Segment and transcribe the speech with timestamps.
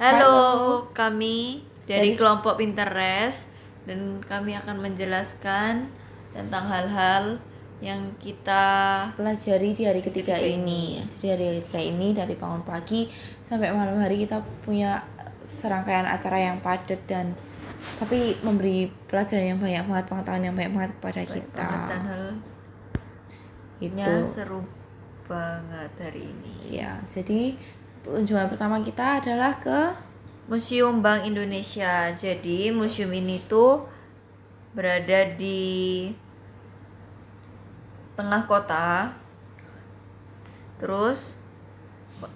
[0.00, 3.52] Halo, kami dari kelompok Pinterest
[3.84, 5.92] dan kami akan menjelaskan
[6.32, 7.36] tentang hal-hal
[7.84, 8.64] yang kita
[9.12, 11.04] pelajari di hari ketiga ini.
[11.04, 13.12] Jadi hari ketiga ini dari bangun pagi
[13.44, 15.04] sampai malam hari kita punya
[15.44, 17.36] serangkaian acara yang padat dan
[18.00, 21.60] tapi memberi pelajaran yang banyak banget, pengetahuan yang banyak banget kepada kita.
[21.60, 22.24] banget dan hal
[23.84, 24.12] Itu.
[24.24, 24.64] seru
[25.28, 26.80] banget hari ini.
[26.80, 27.60] Ya, jadi
[28.00, 29.92] kunjungan pertama kita adalah ke
[30.48, 32.10] Museum Bank Indonesia.
[32.16, 33.84] Jadi museum ini tuh
[34.72, 36.08] berada di
[38.16, 39.14] tengah kota.
[40.80, 41.36] Terus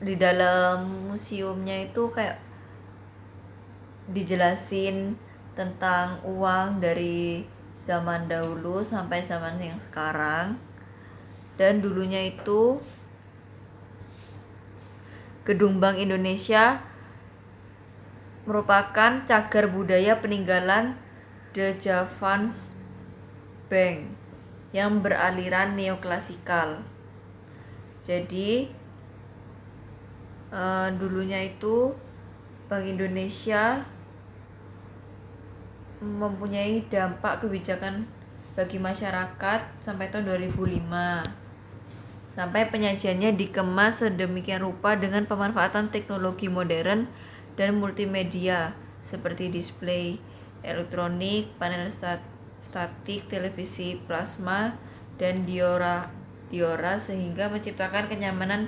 [0.05, 2.39] di dalam museumnya itu kayak
[4.13, 5.17] dijelasin
[5.57, 10.61] tentang uang dari zaman dahulu sampai zaman yang sekarang.
[11.57, 12.79] Dan dulunya itu
[15.45, 16.81] Gedung Bank Indonesia
[18.49, 20.97] merupakan cagar budaya peninggalan
[21.53, 22.73] The Javans
[23.69, 24.09] Bank
[24.73, 26.81] yang beraliran neoklasikal.
[28.01, 28.73] Jadi
[30.49, 31.93] eh, dulunya itu
[32.73, 33.85] Bank Indonesia
[36.01, 38.09] mempunyai dampak kebijakan
[38.57, 41.44] bagi masyarakat sampai tahun 2005
[42.35, 47.07] sampai penyajiannya dikemas sedemikian rupa dengan pemanfaatan teknologi modern
[47.55, 48.75] dan multimedia
[49.07, 50.19] seperti display
[50.67, 52.27] elektronik, panel stat-
[52.59, 54.75] statik, televisi plasma,
[55.15, 56.11] dan diora
[56.51, 58.67] diora sehingga menciptakan kenyamanan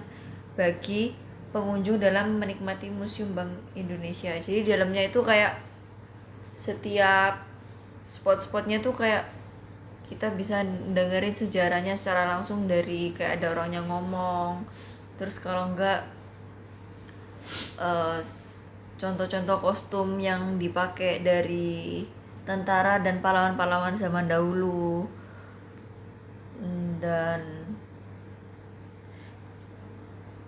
[0.55, 1.19] bagi
[1.51, 4.31] pengunjung dalam menikmati Museum Bank Indonesia.
[4.39, 5.59] Jadi di dalamnya itu kayak
[6.55, 7.43] setiap
[8.07, 9.27] spot-spotnya tuh kayak
[10.07, 14.63] kita bisa dengerin sejarahnya secara langsung dari kayak ada orangnya ngomong
[15.19, 16.07] terus kalau enggak
[17.79, 18.19] eh,
[18.97, 22.07] contoh-contoh kostum yang dipakai dari
[22.47, 25.11] tentara dan pahlawan-pahlawan zaman dahulu
[26.57, 27.41] Hmm, dan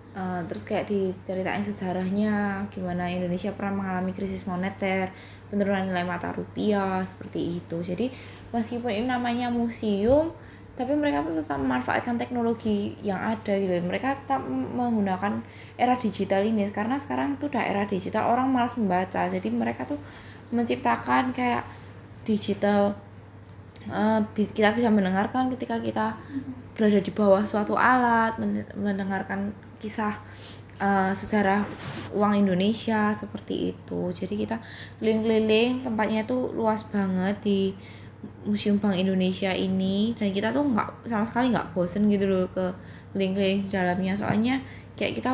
[0.09, 5.13] Uh, terus kayak diceritain sejarahnya gimana Indonesia pernah mengalami krisis moneter,
[5.47, 7.77] penurunan nilai mata rupiah seperti itu.
[7.79, 8.09] Jadi
[8.55, 10.33] meskipun ini namanya museum,
[10.79, 13.73] tapi mereka tuh tetap memanfaatkan teknologi yang ada gitu.
[13.83, 15.43] Mereka tetap menggunakan
[15.75, 19.27] era digital ini karena sekarang tuh udah era digital, orang malas membaca.
[19.27, 19.99] Jadi mereka tuh
[20.49, 21.67] menciptakan kayak
[22.23, 22.95] digital
[23.91, 26.15] uh, kita bisa mendengarkan ketika kita
[26.73, 28.39] berada di bawah suatu alat,
[28.73, 30.15] mendengarkan kisah
[30.79, 31.63] uh, sejarah
[32.15, 34.57] uang Indonesia seperti itu jadi kita
[34.97, 37.75] keliling-keliling tempatnya tuh luas banget di
[38.47, 42.71] Museum Bank Indonesia ini dan kita tuh nggak sama sekali nggak bosen gitu loh ke
[43.13, 44.13] di dalamnya.
[44.15, 44.61] Soalnya
[44.95, 45.31] kayak kita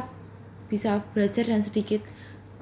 [0.65, 2.01] bisa belajar dan sedikit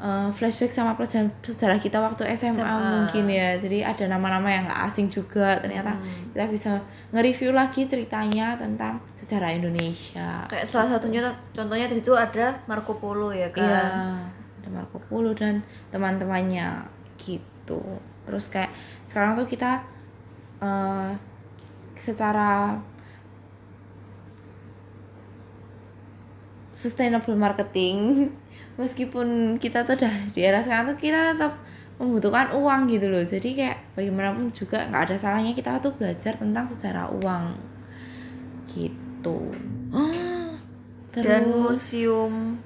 [0.04, 3.56] uh, flashback sama pelajaran sejarah kita waktu SMA, SMA mungkin ya.
[3.56, 5.62] Jadi ada nama-nama yang gak asing juga.
[5.64, 6.36] Ternyata hmm.
[6.36, 6.72] kita bisa
[7.16, 10.44] nge-review lagi ceritanya tentang sejarah Indonesia.
[10.52, 11.24] Kayak salah satunya
[11.56, 13.86] contohnya tadi itu ada Marco Polo ya kan iya
[14.64, 15.60] ada Marco Polo dan
[15.92, 16.88] teman-temannya
[17.20, 17.84] gitu.
[18.24, 18.72] Terus kayak
[19.12, 19.84] sekarang tuh kita
[20.64, 21.12] uh,
[22.00, 22.80] secara
[26.72, 28.32] sustainable marketing
[28.82, 31.54] meskipun kita tuh udah di era sekarang tuh kita tetap
[32.02, 36.66] membutuhkan uang gitu loh jadi kayak bagaimanapun juga nggak ada salahnya kita tuh belajar tentang
[36.66, 37.54] sejarah uang
[38.74, 39.54] gitu
[39.94, 40.58] oh,
[41.14, 41.28] terus.
[41.30, 42.58] dan museum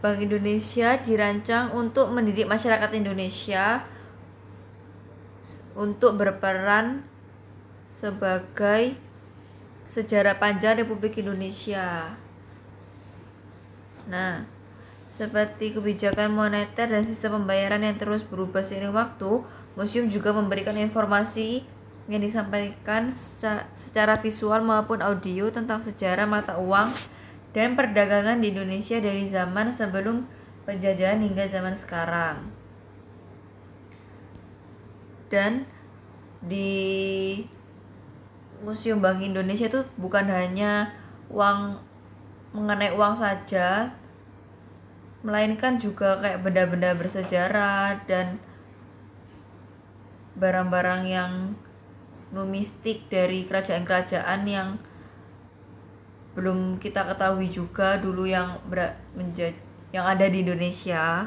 [0.00, 3.84] Bank Indonesia dirancang untuk mendidik masyarakat Indonesia
[5.80, 7.00] untuk berperan
[7.88, 9.00] sebagai
[9.88, 12.12] sejarah panjang Republik Indonesia.
[14.04, 14.44] Nah,
[15.08, 19.40] seperti kebijakan moneter dan sistem pembayaran yang terus berubah seiring waktu,
[19.74, 21.64] museum juga memberikan informasi
[22.06, 23.08] yang disampaikan
[23.72, 26.92] secara visual maupun audio tentang sejarah mata uang
[27.56, 30.28] dan perdagangan di Indonesia dari zaman sebelum
[30.68, 32.59] penjajahan hingga zaman sekarang.
[35.30, 35.64] Dan
[36.42, 37.40] di
[38.60, 40.92] Museum Bank Indonesia itu bukan hanya
[41.32, 41.80] uang
[42.50, 43.94] mengenai uang saja,
[45.22, 48.42] melainkan juga kayak benda-benda bersejarah dan
[50.34, 51.32] barang-barang yang
[52.34, 54.68] numistik dari kerajaan-kerajaan yang
[56.34, 58.62] belum kita ketahui juga dulu yang
[59.18, 59.58] menjadi
[59.90, 61.26] yang ada di Indonesia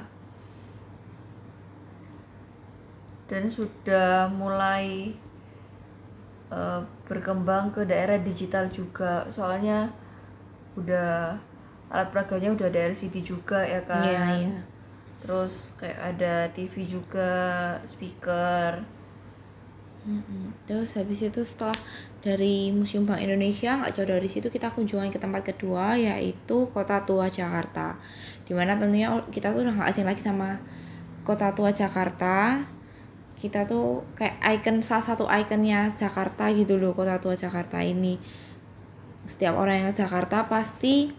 [3.28, 5.16] dan sudah mulai
[6.52, 9.90] uh, berkembang ke daerah digital juga soalnya
[10.78, 11.38] udah
[11.94, 14.60] alat peraganya udah ada LCD juga ya kan iya, iya.
[15.22, 17.32] terus kayak ada TV juga
[17.86, 18.82] speaker.
[20.68, 21.76] Terus habis itu setelah
[22.20, 27.08] dari Museum Bank Indonesia nggak jauh dari situ kita kunjungan ke tempat kedua yaitu Kota
[27.08, 27.96] Tua Jakarta.
[28.44, 30.60] Di mana tentunya kita tuh udah nggak asing lagi sama
[31.24, 32.68] Kota Tua Jakarta.
[33.38, 38.16] Kita tuh kayak icon salah satu ikonnya Jakarta gitu loh Kota Tua Jakarta ini.
[39.28, 41.12] Setiap orang yang ke Jakarta pasti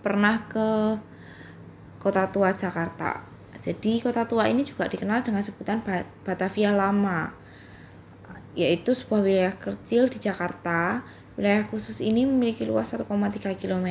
[0.00, 0.96] pernah ke
[1.98, 3.24] Kota Tua Jakarta.
[3.58, 7.48] Jadi Kota Tua ini juga dikenal dengan sebutan Ba- Batavia Lama
[8.58, 11.06] yaitu sebuah wilayah kecil di Jakarta.
[11.38, 13.06] Wilayah khusus ini memiliki luas 1,3
[13.54, 13.88] km.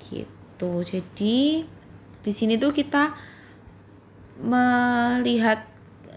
[0.00, 0.72] Gitu.
[0.80, 1.68] Jadi
[2.24, 3.12] di sini tuh kita
[4.40, 5.73] melihat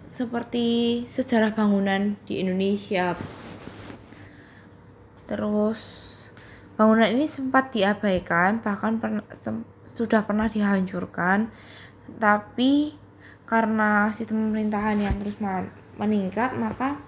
[0.07, 3.13] seperti sejarah bangunan di Indonesia.
[5.27, 5.81] Terus
[6.79, 11.51] bangunan ini sempat diabaikan, bahkan pernah, sem- sudah pernah dihancurkan.
[12.17, 12.95] Tapi
[13.43, 15.35] karena sistem pemerintahan yang terus
[15.99, 16.99] meningkat, maka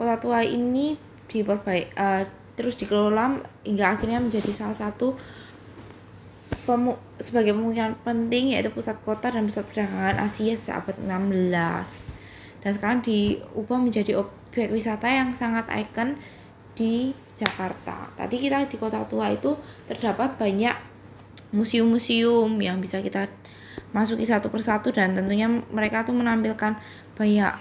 [0.00, 0.96] kota tua ini
[1.28, 2.24] diperbaik eh,
[2.56, 5.16] terus dikelola hingga akhirnya menjadi salah satu
[6.64, 12.19] pemu sebagai pemukiman penting yaitu pusat kota dan pusat perdagangan Asia seabad 16
[12.60, 16.16] dan sekarang diubah menjadi objek wisata yang sangat ikon
[16.76, 18.08] di Jakarta.
[18.16, 19.56] Tadi kita di kota tua itu
[19.88, 20.76] terdapat banyak
[21.50, 23.26] museum-museum yang bisa kita
[23.90, 26.78] masuki satu persatu dan tentunya mereka tuh menampilkan
[27.18, 27.54] banyak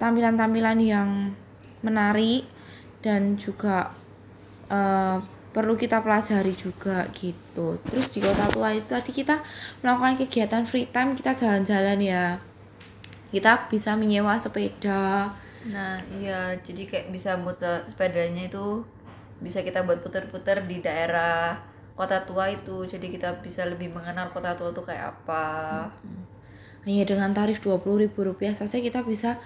[0.00, 1.08] tampilan-tampilan yang
[1.84, 2.48] menarik
[3.04, 3.92] dan juga
[4.72, 5.18] eh,
[5.52, 7.76] perlu kita pelajari juga gitu.
[7.84, 9.44] Terus di kota tua itu tadi kita
[9.84, 12.24] melakukan kegiatan free time kita jalan-jalan ya.
[13.32, 15.32] Kita bisa menyewa sepeda.
[15.62, 18.82] nah iya jadi kayak bisa muter sepedanya itu
[19.38, 21.54] bisa kita buat puter-puter di daerah
[21.94, 25.86] kota tua itu jadi kita bisa lebih mengenal kota tua itu kayak apa
[26.82, 29.38] Hanya dengan tarif Rp20.000 saja kita bisa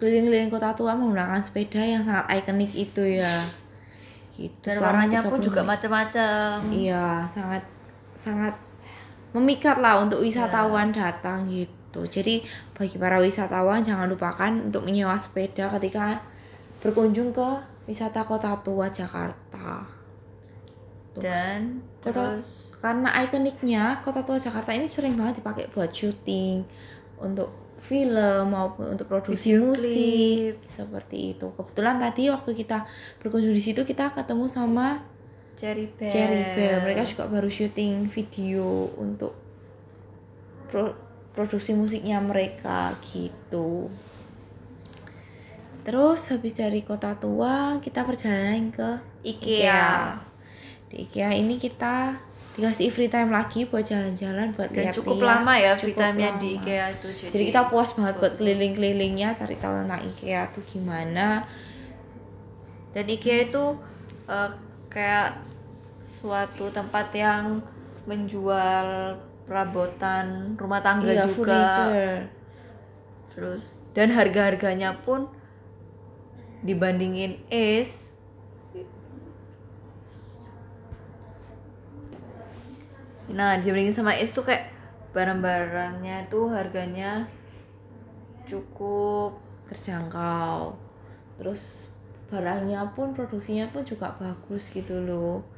[0.00, 3.44] keliling-keliling kota tua menggunakan sepeda yang sangat ikonik itu ya.
[4.34, 4.50] Gitu.
[4.66, 7.62] dan warnanya 30 pun juga macam-macam Iya, sangat
[8.18, 8.54] sangat
[9.30, 11.70] memikat lah untuk wisatawan datang gitu.
[12.02, 12.42] Jadi
[12.74, 16.18] bagi para wisatawan jangan lupakan untuk menyewa sepeda ketika
[16.82, 17.48] berkunjung ke
[17.86, 19.86] wisata Kota Tua Jakarta.
[21.14, 26.66] dan Kota terus karena ikoniknya Kota Tua Jakarta ini sering banget dipakai buat syuting
[27.22, 30.72] untuk film maupun untuk produksi Video musik klip.
[30.72, 31.46] seperti itu.
[31.54, 32.82] Kebetulan tadi waktu kita
[33.22, 35.04] berkunjung di situ kita ketemu sama
[35.54, 39.36] Cherry Bell Cherry Bell mereka juga baru syuting video untuk
[40.66, 40.96] pro-
[41.34, 43.90] produksi musiknya mereka gitu
[45.84, 48.88] terus habis dari kota tua kita perjalanan ke
[49.20, 50.16] IKEA.
[50.88, 52.16] di IKEA ini kita
[52.54, 56.56] dikasih free time lagi buat jalan-jalan buat dan lihat cukup lama ya free time-nya di.
[56.56, 61.44] IKEA itu jadi kita puas banget buat keliling-kelilingnya cari tahu tentang IKEA tuh gimana
[62.94, 63.64] dan IKEA itu
[64.30, 64.50] eh,
[64.88, 65.42] kayak
[66.00, 67.58] suatu tempat yang
[68.06, 71.34] menjual perabotan rumah tangga iya juga.
[71.34, 72.20] furniture.
[73.34, 73.64] Terus
[73.94, 75.30] dan harga-harganya pun
[76.64, 78.16] dibandingin Ace.
[83.30, 84.72] Nah dibandingin sama Ace tuh kayak
[85.14, 87.28] barang-barangnya tuh harganya
[88.48, 90.74] cukup terjangkau.
[91.36, 91.92] Terus
[92.32, 95.53] barangnya pun produksinya pun juga bagus gitu loh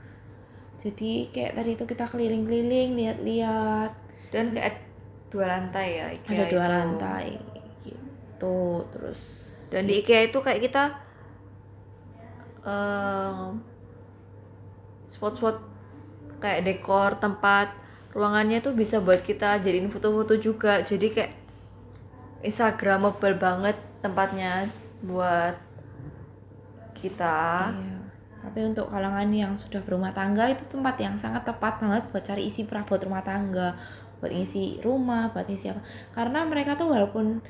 [0.76, 3.92] jadi kayak tadi itu kita keliling-keliling lihat-lihat
[4.28, 4.84] dan kayak
[5.32, 6.72] dua lantai ya IKEA ada dua itu.
[6.72, 7.26] lantai
[7.82, 8.58] gitu
[8.92, 9.20] terus
[9.72, 10.84] dan di IKEA itu kayak kita
[12.62, 13.60] em,
[15.08, 15.56] spot-spot
[16.38, 17.72] kayak dekor tempat
[18.12, 21.32] ruangannya tuh bisa buat kita jadiin foto-foto juga jadi kayak
[22.44, 24.68] instagramable banget tempatnya
[25.00, 25.56] buat
[26.96, 27.95] kita Iya.
[28.46, 32.46] Tapi untuk kalangan yang sudah berumah tangga itu tempat yang sangat tepat banget buat cari
[32.46, 33.74] isi perabot rumah tangga,
[34.22, 35.82] buat ngisi rumah, buat ngisi apa.
[36.14, 37.42] Karena mereka tuh walaupun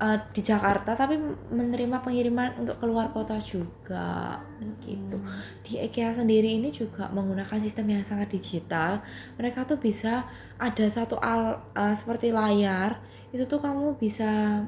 [0.00, 1.20] uh, di Jakarta tapi
[1.52, 4.40] menerima pengiriman untuk keluar kota juga
[4.84, 5.20] gitu.
[5.60, 9.04] Di IKEA sendiri ini juga menggunakan sistem yang sangat digital.
[9.36, 10.24] Mereka tuh bisa
[10.56, 12.96] ada satu al uh, seperti layar
[13.30, 14.64] itu tuh kamu bisa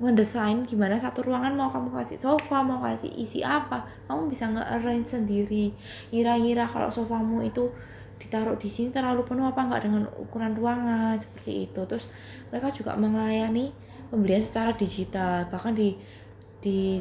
[0.00, 5.12] ngedesain gimana satu ruangan mau kamu kasih sofa mau kasih isi apa kamu bisa nge-arrange
[5.12, 5.76] sendiri.
[6.08, 7.68] Ngira-ngira kalau sofamu itu
[8.16, 11.80] ditaruh di sini terlalu penuh apa enggak dengan ukuran ruangan seperti itu.
[11.84, 12.08] Terus
[12.48, 13.72] mereka juga melayani
[14.08, 15.94] pembelian secara digital bahkan di
[16.60, 16.98] di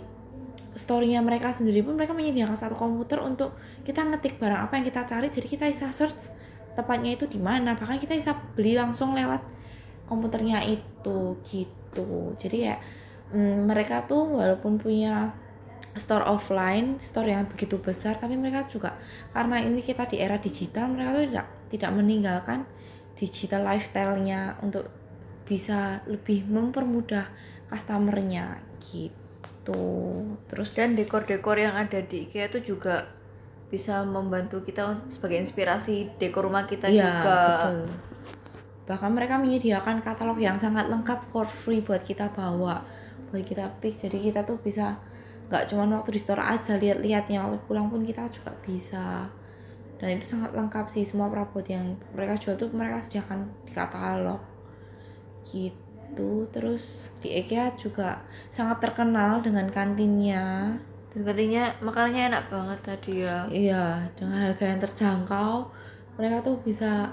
[0.78, 5.02] storynya mereka sendiri pun mereka menyediakan satu komputer untuk kita ngetik barang apa yang kita
[5.04, 6.32] cari jadi kita bisa search
[6.78, 9.44] tepatnya itu di mana bahkan kita bisa beli langsung lewat
[10.10, 12.34] komputernya itu gitu.
[12.34, 12.82] Jadi ya
[13.30, 15.30] mm, mereka tuh walaupun punya
[15.94, 18.94] store offline store yang begitu besar tapi mereka juga
[19.34, 22.60] karena ini kita di era digital mereka tuh tidak tidak meninggalkan
[23.18, 24.88] digital lifestyle-nya untuk
[25.50, 27.28] bisa lebih mempermudah
[27.68, 29.84] customernya gitu.
[30.48, 33.06] Terus dan dekor-dekor yang ada di IKEA itu juga
[33.70, 37.38] bisa membantu kita sebagai inspirasi dekor rumah kita Iya, juga.
[37.46, 37.80] betul.
[38.90, 42.82] Bahkan mereka menyediakan katalog yang sangat lengkap for free buat kita bawa,
[43.30, 44.02] buat kita pick.
[44.02, 44.98] Jadi kita tuh bisa
[45.46, 49.30] nggak cuma waktu di store aja lihat-lihatnya, waktu pulang pun kita juga bisa.
[50.02, 54.42] Dan itu sangat lengkap sih semua perabot yang mereka jual tuh mereka sediakan di katalog.
[55.46, 56.50] Gitu.
[56.50, 60.74] Terus di IKEA juga sangat terkenal dengan kantinnya.
[61.10, 65.54] dan katanya makanannya enak banget tadi ya Iya, dengan harga yang terjangkau,
[66.22, 67.10] mereka tuh bisa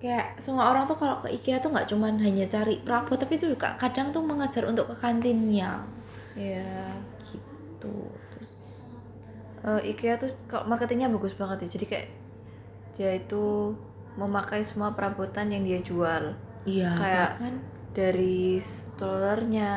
[0.00, 3.46] kayak semua orang tuh kalau ke IKEA tuh nggak cuman hanya cari perabot, tapi itu
[3.46, 5.84] juga kadang tuh mengejar untuk ke kantinnya
[6.32, 6.96] Iya.
[7.20, 8.08] gitu.
[8.32, 8.50] Terus,
[9.60, 12.08] Eh, IKEA tuh kok marketingnya bagus banget ya jadi kayak
[12.96, 13.76] dia itu
[14.16, 16.32] memakai semua perabotan yang dia jual
[16.64, 17.54] iya, Kayak- bahkan
[17.90, 19.72] dari stolernya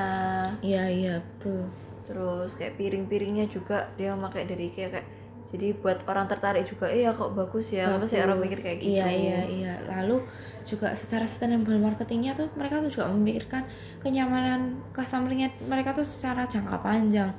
[0.61, 1.67] iya iya betul.
[2.03, 5.07] terus kayak piring-piringnya juga dia memakai dari IKEA kayak
[5.53, 8.57] jadi buat orang tertarik juga iya kok bagus ya apa sih orang Bagus.
[8.57, 9.73] mikir kayak gitu Iya iya iya.
[9.85, 10.25] Lalu
[10.65, 13.69] juga secara sustainable marketingnya tuh mereka tuh juga memikirkan
[14.01, 17.29] kenyamanan customernya mereka tuh secara jangka panjang.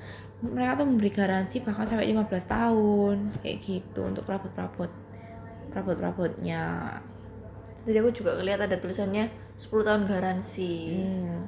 [0.47, 4.91] Mereka tuh memberi garansi bahkan sampai 15 tahun kayak gitu untuk perabot-perabot
[5.75, 6.63] perabot-perabotnya.
[7.83, 9.27] Tadi aku juga ngeliat ada tulisannya
[9.59, 11.03] 10 tahun garansi.
[11.03, 11.43] Hmm.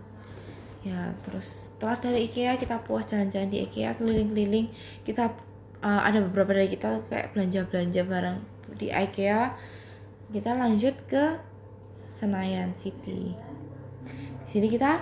[0.83, 4.71] Ya, terus setelah dari IKEA kita puas jalan-jalan di IKEA keliling-keliling,
[5.03, 5.35] kita
[5.87, 8.39] uh, ada beberapa dari kita kayak belanja-belanja barang
[8.75, 9.55] di IKEA.
[10.35, 11.39] Kita lanjut ke
[11.95, 13.31] Senayan City.
[14.43, 14.99] Di sini kita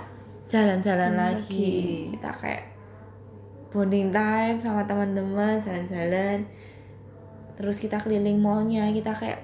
[0.53, 1.41] jalan-jalan Hmm, lagi.
[1.41, 2.13] lagi.
[2.21, 2.65] Kita kayak
[3.73, 6.45] bonding time sama teman-teman, jalan-jalan.
[7.57, 9.41] Terus kita keliling mallnya, kita kayak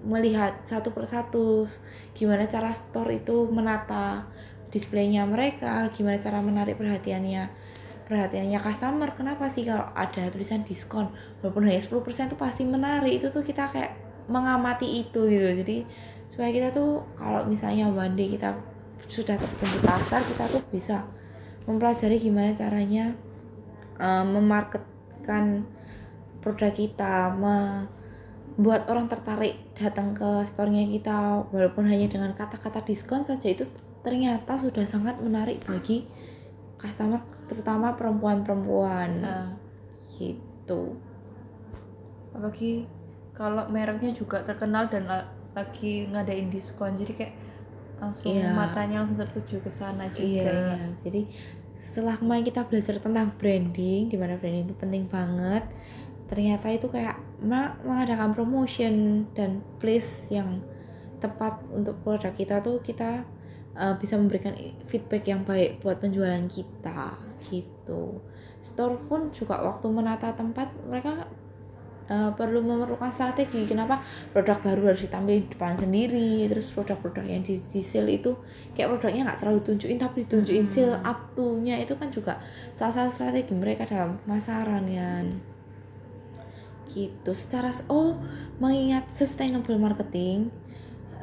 [0.00, 1.68] melihat satu persatu
[2.16, 4.24] gimana cara store itu menata
[4.72, 7.52] displaynya mereka, gimana cara menarik perhatiannya
[8.10, 9.14] perhatiannya customer.
[9.14, 11.06] Kenapa sih kalau ada tulisan diskon
[11.38, 13.22] walaupun hanya 10% tuh pasti menarik.
[13.22, 13.94] Itu tuh kita kayak
[14.26, 15.46] mengamati itu gitu.
[15.54, 15.86] Jadi
[16.26, 18.58] supaya kita tuh kalau misalnya one day kita
[19.06, 21.06] sudah terjun di pasar, kita tuh bisa
[21.70, 23.14] mempelajari gimana caranya
[24.02, 25.62] uh, memarketkan
[26.42, 33.54] produk kita, membuat orang tertarik datang ke store-nya kita walaupun hanya dengan kata-kata diskon saja
[33.54, 36.08] itu ternyata sudah sangat menarik bagi
[36.80, 39.52] customer terutama perempuan-perempuan Nah,
[40.10, 40.96] gitu.
[42.30, 42.88] apalagi
[43.36, 47.34] kalau mereknya juga terkenal dan la- lagi ngadain diskon jadi kayak
[48.00, 48.54] langsung Iya.
[48.54, 50.24] matanya langsung tertuju ke sana juga.
[50.24, 50.78] Iya, iya.
[50.96, 51.20] Jadi
[51.76, 55.68] setelah kemarin kita belajar tentang branding, di mana branding itu penting banget.
[56.30, 57.18] Ternyata itu kayak
[57.84, 60.62] mengadakan promotion dan place yang
[61.18, 63.26] tepat untuk produk kita tuh kita
[63.76, 64.54] uh, bisa memberikan
[64.86, 67.14] feedback yang baik buat penjualan kita
[67.50, 68.18] gitu.
[68.60, 71.26] Store pun juga waktu menata tempat mereka
[72.10, 73.64] uh, perlu memerlukan strategi.
[73.64, 74.02] Kenapa?
[74.34, 78.34] Produk baru harus ditampilin di depan sendiri terus produk-produk yang di, di sale itu
[78.74, 80.74] kayak produknya nggak terlalu tunjukin tapi ditunjukin Hmm.
[80.74, 82.42] sale up to-nya itu kan juga
[82.74, 85.26] salah satu strategi mereka dalam pemasaran kan
[86.90, 87.32] gitu.
[87.32, 88.18] Secara oh
[88.58, 90.50] mengingat sustainable marketing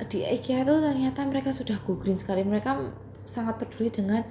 [0.06, 2.46] di IKEA itu ternyata mereka sudah go green sekali.
[2.46, 2.78] Mereka
[3.26, 4.22] sangat peduli dengan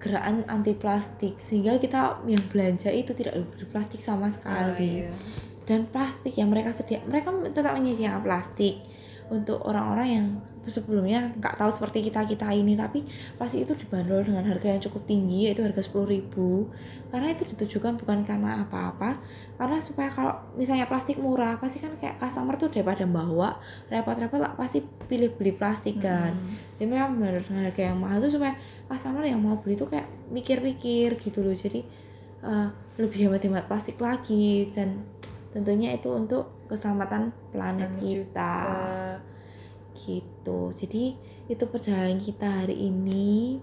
[0.00, 5.12] gerakan anti plastik sehingga kita yang belanja itu tidak berplastik sama Oh, sekali iya.
[5.68, 8.80] dan plastik yang mereka sedia mereka tetap menyediakan plastik
[9.30, 10.26] untuk orang-orang yang
[10.66, 12.74] sebelumnya nggak tahu seperti kita kita ini.
[12.74, 13.06] Tapi
[13.38, 16.34] plastik itu dibanderol dengan harga yang cukup tinggi yaitu harga 10.000
[17.10, 19.18] karena itu ditujukan bukan karena apa-apa
[19.58, 23.58] karena supaya kalau misalnya plastik murah pasti kan kayak customer tuh daripada bawa
[23.90, 26.32] repot-repot lah, pasti pilih beli plastik kan.
[26.78, 28.18] Jadi mereka membanderol dengan harga yang mahal.
[28.24, 28.54] Tuh supaya
[28.88, 31.52] customer yang mau beli tuh kayak mikir-mikir gitu loh.
[31.52, 31.84] Jadi
[32.40, 34.72] eh, lebih hemat-hemat plastik lagi.
[34.72, 35.04] Dan
[35.52, 38.14] tentunya itu untuk keselamatan planet Dan kita.
[38.14, 38.54] juga.
[39.92, 40.60] Gitu.
[40.72, 41.04] Jadi
[41.46, 43.58] itu perjalanan kita hari ini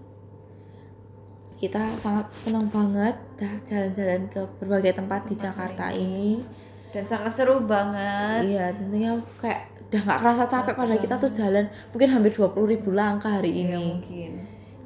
[1.58, 6.38] kita sangat senang banget dah jalan-jalan ke berbagai tempat di Tempat Jakarta ini.
[6.38, 6.46] ini.
[6.88, 8.46] Dan sangat seru banget.
[8.46, 12.90] iya tentunya kayak udah nggak kerasa capek padahal kita tuh jalan mungkin hampir 20.000 ribu
[12.92, 13.84] langkah hari Iya, ini.
[13.90, 14.30] mungkin.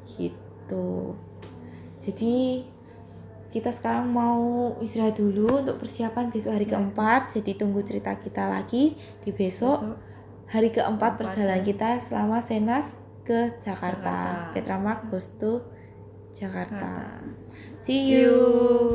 [0.07, 1.14] gitu.
[1.99, 2.64] Jadi
[3.52, 8.97] kita sekarang mau istirahat dulu untuk persiapan besok hari keempat jadi tunggu cerita kita lagi
[8.97, 10.11] di besok, Besok
[10.52, 11.68] hari keempat perjalanan ya.
[11.68, 12.88] kita selama Senas
[13.25, 14.52] ke Jakarta.
[14.52, 14.52] Jakarta.
[14.52, 15.64] Petra Mark goes to
[16.37, 17.21] Jakarta.
[17.21, 17.80] Jakarta.
[17.80, 18.37] See you.